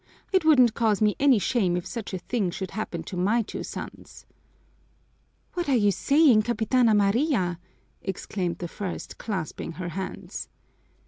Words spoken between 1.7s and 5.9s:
if such a thing should happen to my two sons." "What are